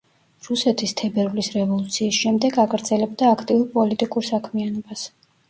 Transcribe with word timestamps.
რუსეთის 0.45 0.93
თებერვლის 1.01 1.49
რევოლუციის 1.55 2.21
შემდეგ 2.23 2.57
აგრძელებდა 2.65 3.31
აქტიურ 3.35 3.71
პოლიტიკურ 3.77 4.29
საქმიანობას. 4.33 5.07